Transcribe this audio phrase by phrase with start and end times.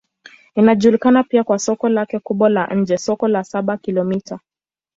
[0.55, 4.39] Inajulikana pia kwa soko lake kubwa la nje, Soko la Saba-Kilomita.